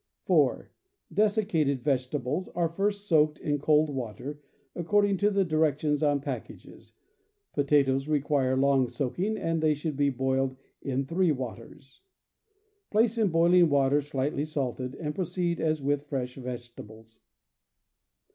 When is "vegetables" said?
1.83-2.47, 16.33-17.19